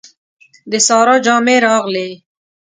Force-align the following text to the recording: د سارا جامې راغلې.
د 0.71 0.73
سارا 0.87 1.15
جامې 1.25 1.55
راغلې. 1.65 2.09